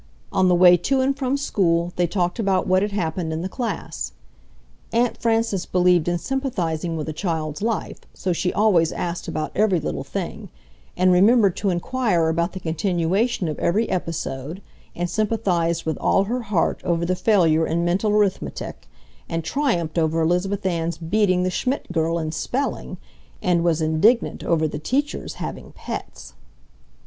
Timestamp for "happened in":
2.91-3.43